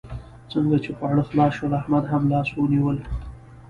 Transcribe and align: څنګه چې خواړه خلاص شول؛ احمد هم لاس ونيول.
څنګه 0.51 0.77
چې 0.83 0.89
خواړه 0.97 1.23
خلاص 1.29 1.51
شول؛ 1.57 1.71
احمد 1.79 2.03
هم 2.11 2.23
لاس 2.31 2.49
ونيول. 2.53 2.97